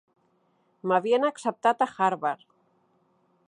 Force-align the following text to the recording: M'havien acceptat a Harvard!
M'havien 0.91 1.27
acceptat 1.29 1.85
a 1.87 1.91
Harvard! 1.97 2.49